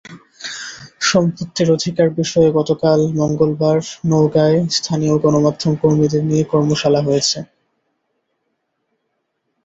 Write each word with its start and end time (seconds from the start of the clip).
সম্পত্তির 1.01 1.67
অধিকার 1.71 2.07
বিষয়ে 2.19 2.49
গতকাল 2.59 2.99
মঙ্গলবার 3.19 3.77
নওগাঁয় 4.05 4.59
স্থানীয় 4.77 5.15
গণমাধ্যম 5.23 5.73
কর্মীদের 5.81 6.23
নিয়ে 6.29 6.43
কর্মশালা 6.51 6.99
হয়েছে। 7.01 7.39